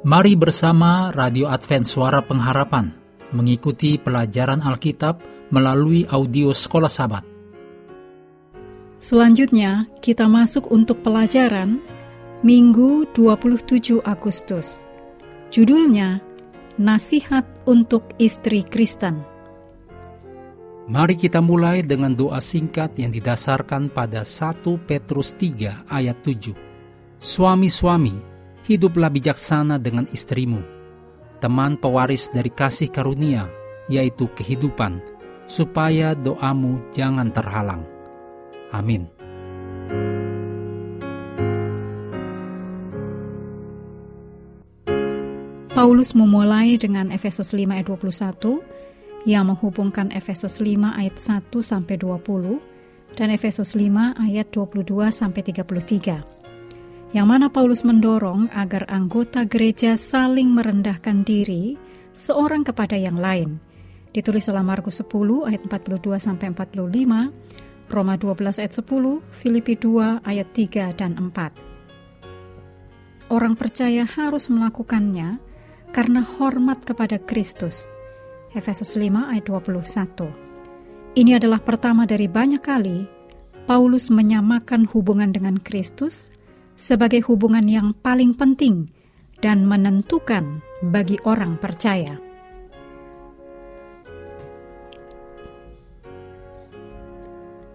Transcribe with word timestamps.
Mari 0.00 0.32
bersama 0.32 1.12
Radio 1.12 1.44
Advent 1.52 1.84
Suara 1.84 2.24
Pengharapan 2.24 2.88
mengikuti 3.36 4.00
pelajaran 4.00 4.64
Alkitab 4.64 5.20
melalui 5.52 6.08
audio 6.08 6.56
Sekolah 6.56 6.88
Sabat. 6.88 7.20
Selanjutnya, 8.96 9.84
kita 10.00 10.24
masuk 10.24 10.72
untuk 10.72 11.04
pelajaran 11.04 11.84
Minggu 12.40 13.12
27 13.12 14.00
Agustus. 14.00 14.80
Judulnya 15.52 16.24
Nasihat 16.80 17.44
untuk 17.68 18.16
Istri 18.16 18.72
Kristen. 18.72 19.20
Mari 20.88 21.12
kita 21.12 21.44
mulai 21.44 21.84
dengan 21.84 22.16
doa 22.16 22.40
singkat 22.40 22.96
yang 22.96 23.12
didasarkan 23.12 23.92
pada 23.92 24.24
1 24.24 24.64
Petrus 24.80 25.36
3 25.36 25.92
ayat 25.92 26.16
7. 26.24 26.56
Suami-suami, 27.20 28.29
hiduplah 28.70 29.10
bijaksana 29.10 29.82
dengan 29.82 30.06
istrimu, 30.14 30.62
teman 31.42 31.74
pewaris 31.74 32.30
dari 32.30 32.54
kasih 32.54 32.86
karunia, 32.86 33.50
yaitu 33.90 34.30
kehidupan, 34.38 35.02
supaya 35.50 36.14
doamu 36.14 36.78
jangan 36.94 37.34
terhalang. 37.34 37.82
Amin. 38.70 39.10
Paulus 45.74 46.14
memulai 46.14 46.78
dengan 46.78 47.10
Efesus 47.10 47.50
5 47.50 47.74
ayat 47.74 47.90
21 47.90 48.62
yang 49.26 49.50
menghubungkan 49.50 50.14
Efesus 50.14 50.62
5 50.62 50.94
ayat 50.94 51.18
1 51.18 51.50
sampai 51.58 51.98
20 51.98 53.18
dan 53.18 53.34
Efesus 53.34 53.74
5 53.74 54.14
ayat 54.14 54.46
22 54.54 55.10
sampai 55.10 55.42
33. 55.42 56.39
Yang 57.10 57.26
mana 57.26 57.50
Paulus 57.50 57.82
mendorong 57.82 58.54
agar 58.54 58.86
anggota 58.86 59.42
gereja 59.42 59.98
saling 59.98 60.54
merendahkan 60.54 61.26
diri 61.26 61.74
seorang 62.14 62.62
kepada 62.62 62.94
yang 62.94 63.18
lain. 63.18 63.58
Ditulis 64.14 64.46
dalam 64.46 64.70
Markus 64.70 65.02
10 65.02 65.10
ayat 65.46 65.62
42 65.66 66.22
sampai 66.22 66.54
45, 66.54 67.90
Roma 67.90 68.14
12 68.14 68.62
ayat 68.62 68.74
10, 68.78 69.18
Filipi 69.34 69.74
2 69.74 70.22
ayat 70.22 70.48
3 70.54 70.94
dan 70.94 71.18
4. 71.18 71.50
Orang 73.30 73.54
percaya 73.58 74.06
harus 74.06 74.50
melakukannya 74.50 75.38
karena 75.90 76.22
hormat 76.22 76.86
kepada 76.86 77.18
Kristus 77.18 77.90
Efesus 78.54 78.98
5 78.98 79.30
ayat 79.30 79.46
21. 79.46 81.14
Ini 81.14 81.38
adalah 81.38 81.62
pertama 81.62 82.06
dari 82.06 82.26
banyak 82.26 82.62
kali 82.62 83.06
Paulus 83.66 84.10
menyamakan 84.10 84.90
hubungan 84.90 85.30
dengan 85.30 85.58
Kristus 85.62 86.34
sebagai 86.80 87.20
hubungan 87.28 87.68
yang 87.68 87.92
paling 87.92 88.32
penting 88.32 88.88
dan 89.44 89.68
menentukan 89.68 90.64
bagi 90.80 91.20
orang 91.28 91.60
percaya. 91.60 92.16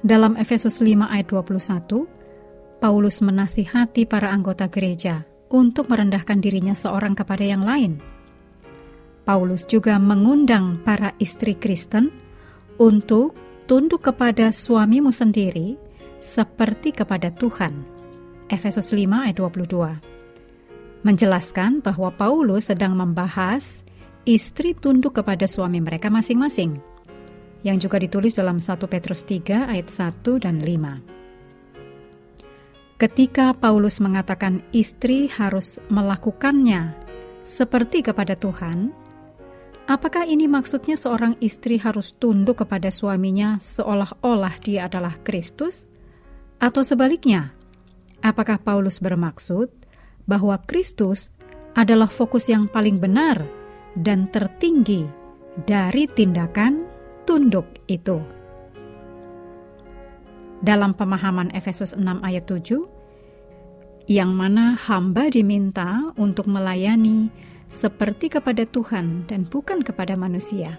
Dalam 0.02 0.34
Efesus 0.42 0.82
5 0.82 1.06
ayat 1.06 1.30
21, 1.30 2.82
Paulus 2.82 3.22
menasihati 3.22 4.10
para 4.10 4.34
anggota 4.34 4.66
gereja 4.70 5.26
untuk 5.54 5.90
merendahkan 5.94 6.42
dirinya 6.42 6.74
seorang 6.74 7.14
kepada 7.14 7.46
yang 7.46 7.62
lain– 7.62 8.02
Paulus 9.26 9.66
juga 9.66 9.98
mengundang 9.98 10.86
para 10.86 11.18
istri 11.18 11.58
Kristen 11.58 12.14
untuk 12.78 13.34
tunduk 13.66 14.06
kepada 14.06 14.54
suamimu 14.54 15.10
sendiri 15.10 15.82
seperti 16.22 16.94
kepada 16.94 17.34
Tuhan. 17.34 17.95
Efesus 18.46 18.94
5 18.94 19.26
ayat 19.26 19.42
22. 19.42 19.98
Menjelaskan 21.02 21.82
bahwa 21.82 22.14
Paulus 22.14 22.70
sedang 22.70 22.94
membahas 22.94 23.82
istri 24.26 24.74
tunduk 24.78 25.18
kepada 25.18 25.50
suami 25.50 25.82
mereka 25.82 26.14
masing-masing. 26.14 26.78
Yang 27.66 27.90
juga 27.90 27.98
ditulis 27.98 28.38
dalam 28.38 28.62
1 28.62 28.78
Petrus 28.86 29.26
3 29.26 29.74
ayat 29.74 29.90
1 29.90 30.22
dan 30.38 30.62
5. 30.62 33.02
Ketika 33.02 33.58
Paulus 33.58 33.98
mengatakan 33.98 34.62
istri 34.70 35.26
harus 35.28 35.82
melakukannya 35.90 36.94
seperti 37.42 38.06
kepada 38.06 38.38
Tuhan, 38.38 38.94
Apakah 39.86 40.26
ini 40.26 40.50
maksudnya 40.50 40.98
seorang 40.98 41.38
istri 41.46 41.78
harus 41.78 42.18
tunduk 42.18 42.66
kepada 42.66 42.90
suaminya 42.90 43.62
seolah-olah 43.62 44.58
dia 44.58 44.90
adalah 44.90 45.14
Kristus? 45.22 45.94
Atau 46.58 46.82
sebaliknya, 46.82 47.54
apakah 48.22 48.62
Paulus 48.62 49.02
bermaksud 49.02 49.72
bahwa 50.30 50.60
Kristus 50.64 51.36
adalah 51.76 52.08
fokus 52.08 52.48
yang 52.48 52.72
paling 52.72 53.00
benar 53.00 53.44
dan 54.00 54.32
tertinggi 54.32 55.08
dari 55.68 56.08
tindakan 56.08 56.88
tunduk 57.28 57.68
itu? 57.88 58.20
Dalam 60.64 60.96
pemahaman 60.96 61.52
Efesus 61.52 61.94
6 61.94 62.04
ayat 62.24 62.48
7, 62.48 62.80
yang 64.06 64.34
mana 64.34 64.78
hamba 64.78 65.30
diminta 65.34 66.14
untuk 66.16 66.46
melayani 66.46 67.30
seperti 67.70 68.30
kepada 68.30 68.64
Tuhan 68.70 69.26
dan 69.26 69.50
bukan 69.50 69.82
kepada 69.82 70.14
manusia. 70.14 70.78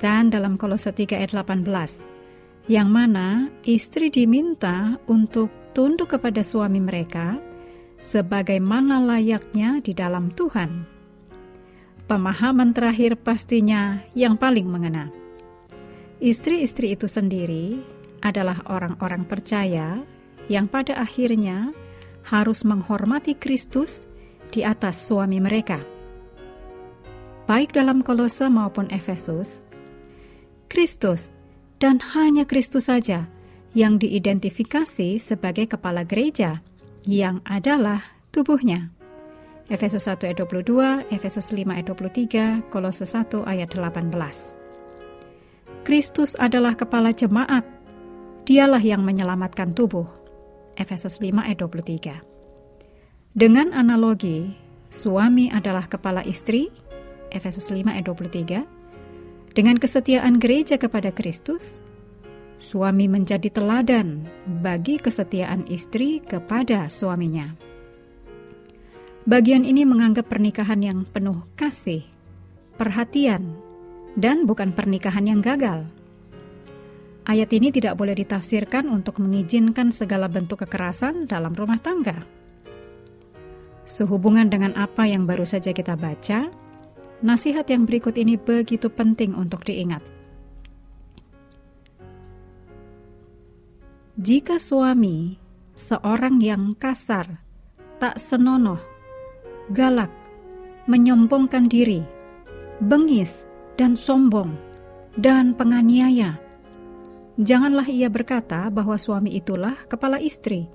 Dan 0.00 0.34
dalam 0.34 0.58
Kolose 0.58 0.90
3 0.90 1.14
ayat 1.14 1.30
18, 1.30 2.11
yang 2.70 2.90
mana 2.90 3.50
istri 3.66 4.06
diminta 4.06 4.94
untuk 5.10 5.50
tunduk 5.74 6.14
kepada 6.14 6.46
suami 6.46 6.78
mereka 6.78 7.40
sebagaimana 8.02 9.02
layaknya 9.02 9.82
di 9.82 9.94
dalam 9.94 10.30
Tuhan. 10.30 10.86
Pemahaman 12.06 12.74
terakhir 12.76 13.16
pastinya 13.18 14.02
yang 14.12 14.36
paling 14.36 14.68
mengena. 14.68 15.08
Istri-istri 16.22 16.94
itu 16.94 17.10
sendiri 17.10 17.82
adalah 18.22 18.62
orang-orang 18.70 19.26
percaya 19.26 19.98
yang 20.46 20.70
pada 20.70 20.98
akhirnya 20.98 21.74
harus 22.22 22.62
menghormati 22.62 23.34
Kristus 23.34 24.06
di 24.54 24.62
atas 24.62 25.02
suami 25.02 25.42
mereka. 25.42 25.82
Baik 27.50 27.74
dalam 27.74 28.06
Kolose 28.06 28.46
maupun 28.46 28.86
Efesus, 28.94 29.66
Kristus 30.70 31.34
dan 31.82 31.98
hanya 32.14 32.46
Kristus 32.46 32.86
saja 32.86 33.26
yang 33.74 33.98
diidentifikasi 33.98 35.18
sebagai 35.18 35.66
kepala 35.74 36.06
gereja 36.06 36.62
yang 37.02 37.42
adalah 37.42 38.06
tubuhnya. 38.30 38.94
Efesus 39.66 40.06
1 40.06 40.30
ayat 40.30 40.38
22, 40.46 41.10
Efesus 41.10 41.50
5 41.50 41.74
ayat 41.74 41.90
23, 41.90 42.70
Kolose 42.70 43.02
1 43.02 43.42
ayat 43.42 43.74
18. 43.74 44.14
Kristus 45.82 46.38
adalah 46.38 46.78
kepala 46.78 47.10
jemaat. 47.10 47.66
Dialah 48.46 48.82
yang 48.82 49.02
menyelamatkan 49.02 49.74
tubuh. 49.74 50.06
Efesus 50.78 51.18
5 51.18 51.42
ayat 51.42 51.58
23. 51.66 52.22
Dengan 53.34 53.74
analogi, 53.74 54.54
suami 54.92 55.50
adalah 55.50 55.90
kepala 55.90 56.22
istri, 56.22 56.70
Efesus 57.32 57.74
5 57.74 57.90
ayat 57.90 58.06
23, 58.06 58.81
dengan 59.52 59.76
kesetiaan 59.76 60.40
gereja 60.40 60.80
kepada 60.80 61.12
Kristus, 61.12 61.80
suami 62.60 63.08
menjadi 63.08 63.48
teladan 63.52 64.24
bagi 64.64 64.96
kesetiaan 65.00 65.68
istri 65.68 66.20
kepada 66.24 66.88
suaminya. 66.88 67.52
Bagian 69.22 69.62
ini 69.62 69.86
menganggap 69.86 70.26
pernikahan 70.26 70.82
yang 70.82 71.06
penuh 71.06 71.46
kasih, 71.54 72.02
perhatian, 72.74 73.54
dan 74.18 74.44
bukan 74.44 74.74
pernikahan 74.74 75.24
yang 75.30 75.40
gagal. 75.40 75.86
Ayat 77.22 77.54
ini 77.54 77.70
tidak 77.70 77.94
boleh 77.94 78.18
ditafsirkan 78.18 78.90
untuk 78.90 79.22
mengizinkan 79.22 79.94
segala 79.94 80.26
bentuk 80.26 80.66
kekerasan 80.66 81.30
dalam 81.30 81.54
rumah 81.54 81.78
tangga 81.78 82.42
Sehubungan 83.82 84.46
dengan 84.46 84.78
apa 84.78 85.10
yang 85.10 85.26
baru 85.26 85.42
saja 85.42 85.74
kita 85.74 85.98
baca, 85.98 86.54
nasihat 87.22 87.64
yang 87.70 87.86
berikut 87.86 88.18
ini 88.18 88.34
begitu 88.36 88.90
penting 88.90 89.32
untuk 89.32 89.62
diingat. 89.62 90.02
Jika 94.18 94.60
suami 94.60 95.40
seorang 95.72 96.36
yang 96.44 96.76
kasar, 96.76 97.40
tak 97.96 98.20
senonoh, 98.20 98.78
galak, 99.72 100.12
menyombongkan 100.84 101.64
diri, 101.70 102.04
bengis, 102.82 103.48
dan 103.80 103.96
sombong, 103.96 104.52
dan 105.16 105.56
penganiaya, 105.56 106.36
janganlah 107.40 107.88
ia 107.88 108.12
berkata 108.12 108.68
bahwa 108.68 109.00
suami 109.00 109.32
itulah 109.32 109.80
kepala 109.88 110.20
istri 110.20 110.68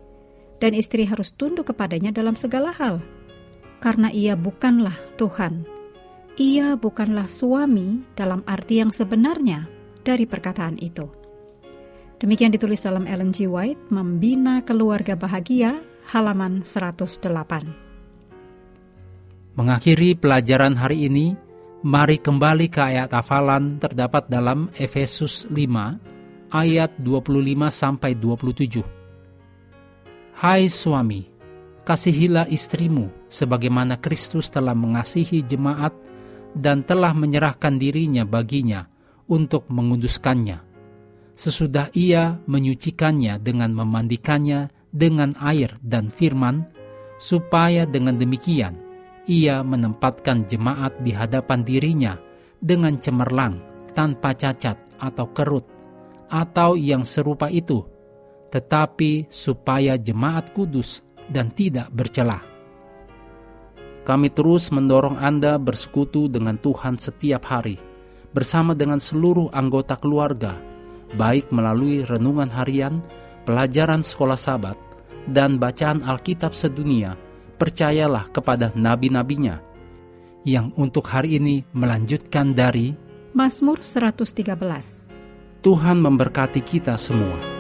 dan 0.57 0.73
istri 0.73 1.05
harus 1.05 1.29
tunduk 1.29 1.69
kepadanya 1.69 2.09
dalam 2.09 2.33
segala 2.33 2.73
hal, 2.73 3.05
karena 3.77 4.09
ia 4.09 4.33
bukanlah 4.33 4.97
Tuhan. 5.21 5.76
Ia 6.37 6.77
bukanlah 6.77 7.25
suami 7.25 8.05
dalam 8.13 8.45
arti 8.45 8.77
yang 8.77 8.93
sebenarnya 8.93 9.65
dari 10.05 10.29
perkataan 10.29 10.77
itu. 10.77 11.09
Demikian 12.21 12.53
ditulis 12.53 12.85
dalam 12.85 13.09
Ellen 13.09 13.33
G. 13.33 13.49
White, 13.49 13.89
Membina 13.89 14.61
Keluarga 14.61 15.17
Bahagia, 15.17 15.81
halaman 16.13 16.61
108. 16.61 19.57
Mengakhiri 19.57 20.13
pelajaran 20.13 20.77
hari 20.77 21.09
ini, 21.09 21.33
mari 21.81 22.21
kembali 22.21 22.69
ke 22.69 22.85
ayat 22.85 23.17
hafalan 23.17 23.81
terdapat 23.81 24.29
dalam 24.29 24.69
Efesus 24.77 25.49
5 25.49 26.53
ayat 26.53 26.93
25 27.01 27.65
sampai 27.73 28.13
27. 28.13 28.85
Hai 30.37 30.69
suami, 30.69 31.25
kasihilah 31.81 32.45
istrimu 32.53 33.09
sebagaimana 33.25 33.97
Kristus 33.97 34.53
telah 34.53 34.77
mengasihi 34.77 35.41
jemaat 35.41 36.05
dan 36.57 36.83
telah 36.83 37.13
menyerahkan 37.13 37.77
dirinya 37.77 38.25
baginya 38.25 38.89
untuk 39.30 39.69
menguduskannya. 39.69 40.65
Sesudah 41.38 41.94
ia 41.94 42.42
menyucikannya 42.50 43.38
dengan 43.38 43.71
memandikannya 43.77 44.74
dengan 44.89 45.38
air 45.38 45.77
dan 45.86 46.09
firman, 46.09 46.65
supaya 47.21 47.86
dengan 47.86 48.18
demikian 48.18 48.74
ia 49.30 49.62
menempatkan 49.62 50.50
jemaat 50.50 50.98
di 51.06 51.13
hadapan 51.13 51.62
dirinya 51.62 52.13
dengan 52.57 52.98
cemerlang, 52.98 53.62
tanpa 53.94 54.33
cacat 54.33 54.98
atau 54.98 55.30
kerut, 55.30 55.65
atau 56.31 56.74
yang 56.74 57.06
serupa 57.06 57.51
itu, 57.54 57.86
tetapi 58.50 59.30
supaya 59.30 59.94
jemaat 60.00 60.56
kudus 60.57 61.06
dan 61.30 61.54
tidak 61.54 61.92
bercelah. 61.94 62.56
Kami 64.07 64.31
terus 64.31 64.71
mendorong 64.71 65.19
Anda 65.19 65.59
bersekutu 65.59 66.31
dengan 66.31 66.56
Tuhan 66.56 66.95
setiap 66.95 67.44
hari, 67.44 67.75
bersama 68.31 68.71
dengan 68.71 69.04
seluruh 69.04 69.51
anggota 69.51 70.00
keluarga, 70.00 70.56
baik 71.19 71.51
melalui 71.51 72.07
renungan 72.07 72.48
harian, 72.48 73.04
pelajaran 73.44 74.00
sekolah 74.00 74.39
sabat, 74.39 74.80
dan 75.27 75.59
bacaan 75.59 76.07
Alkitab 76.07 76.56
sedunia 76.56 77.19
percayalah 77.59 78.31
kepada 78.31 78.71
nabi-nabinya 78.80 79.59
yang 80.48 80.71
untuk 80.80 81.12
hari 81.12 81.36
ini 81.36 81.68
melanjutkan 81.75 82.56
dari 82.56 82.95
Mazmur 83.36 83.83
113. 83.83 85.12
Tuhan 85.59 85.98
memberkati 86.00 86.63
kita 86.63 86.95
semua. 86.95 87.56